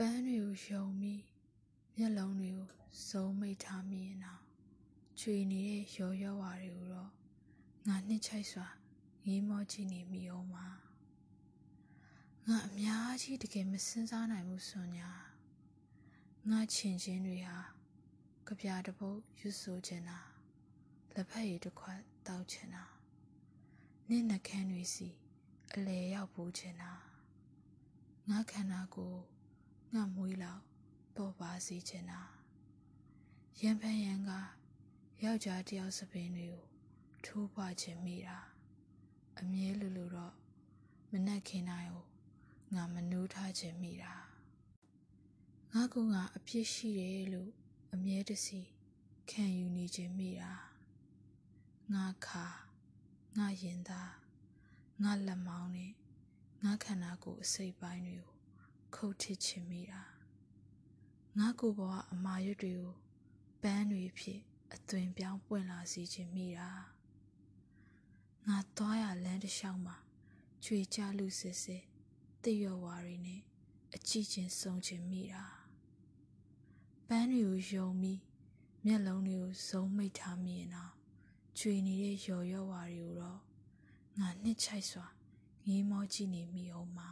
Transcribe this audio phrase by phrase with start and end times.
[0.00, 1.22] ပန်းတွေကိုယုံပြီး
[1.96, 2.68] မျက်လုံးတွေကို
[3.08, 4.42] စုံမိတ်ထားမိရင်တော့
[5.20, 7.10] ချွေနေတဲ့ရော်ရော်ဝါတွေကိုတော့
[7.86, 8.66] ငါနှစ်ချိုက်စွာ
[9.26, 10.66] ငေးမောကြည့်နေမိအောင်ပါ
[12.48, 15.10] ငါအများကြီးတကယ်မစင်စားနိုင်ဘူးဆိုညာ
[16.50, 17.58] ငါချင်ချင်းတွေဟာ
[18.46, 20.18] ကြပြတပုတ်ရွတ်ဆိုချင်တာ
[21.14, 22.84] လက်ဖက်ရည်တစ်ခွက်တောက်ချင်တာ
[24.08, 25.08] နင့်နှကန်းတွေစီ
[25.72, 26.92] အလဲရောက်ပူချင်တာ
[28.28, 29.22] ငါခန္ဓာကိုယ်
[29.94, 30.62] ငါမွေးလောက်
[31.16, 32.22] ပေါ်ပါစေချင်တာ
[33.60, 34.30] ရံဖန်ရံက
[35.22, 36.64] ယောက်ျားတယောက်စပင်းတွေကို
[37.24, 38.38] ထိုးပွားခြင်းမိတာ
[39.38, 40.34] အမြဲလိုလိုတော့
[41.10, 42.06] မနှက်ခင်နိုင်ကို
[42.74, 44.14] ငါမနိုးထားခြင်းမိတာ
[45.72, 47.50] ငါကငါအပြစ်ရှိတယ်လို့
[47.94, 48.60] အမြဲတစီ
[49.30, 50.52] ခံယူနေခြင်းမိတာ
[51.94, 52.46] ငါခါ
[53.38, 54.12] ငါရင်သား
[55.02, 55.92] ငါလက်မောင်းနဲ့
[56.64, 58.33] ငါခန္ဓာကိုယ်အစိတ်ပိုင်းတွေကို
[58.94, 60.02] ခုတ်ထစ်ခြင်းမိတာ
[61.38, 62.94] ငါကိုယ်ဘဝအမာရွတ်တွေကို
[63.62, 64.40] ပန်းတွေဖြစ်
[64.74, 66.70] အသွင်ပြောင်းပွင့်လာစေခြင်းမိတာ
[68.48, 69.96] ငါသွားရလမ်းတစ်လျှောက်မှာ
[70.64, 71.82] ကြွေကြလူစစ်စစ်
[72.42, 73.40] တည့်ရော်ဝါတွေနဲ့
[73.94, 75.44] အကြည့်ချင်းဆုံးခြင်းမိတာ
[77.08, 78.20] ပန်းတွေကိုယုံပြီး
[78.84, 80.92] မျက်လုံးတွေကိုဇုံမိတ်ထားမိရင်တော့
[81.58, 83.40] ကြွေနေတဲ့ရော်ရော်ဝါတွေကိုတော့
[84.18, 85.06] ငါနှစ်ချိုက်စွာ
[85.66, 87.10] ငေးမောကြည့်နေမိအောင်ပါ